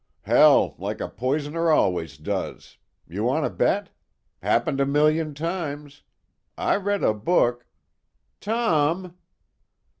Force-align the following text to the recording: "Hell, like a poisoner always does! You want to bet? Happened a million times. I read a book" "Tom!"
"Hell, 0.23 0.73
like 0.79 0.99
a 0.99 1.07
poisoner 1.07 1.69
always 1.69 2.17
does! 2.17 2.77
You 3.07 3.23
want 3.23 3.45
to 3.45 3.51
bet? 3.51 3.89
Happened 4.41 4.81
a 4.81 4.85
million 4.87 5.35
times. 5.35 6.01
I 6.57 6.75
read 6.77 7.03
a 7.03 7.13
book" 7.13 7.67
"Tom!" 8.41 9.15